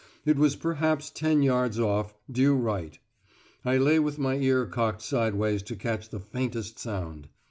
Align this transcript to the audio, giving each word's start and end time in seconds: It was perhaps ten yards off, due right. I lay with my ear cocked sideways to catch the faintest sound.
It 0.25 0.35
was 0.35 0.55
perhaps 0.55 1.11
ten 1.11 1.43
yards 1.43 1.79
off, 1.79 2.15
due 2.27 2.55
right. 2.55 2.97
I 3.63 3.77
lay 3.77 3.99
with 3.99 4.17
my 4.17 4.33
ear 4.37 4.65
cocked 4.65 5.03
sideways 5.03 5.61
to 5.61 5.75
catch 5.75 6.09
the 6.09 6.19
faintest 6.19 6.79
sound. 6.79 7.29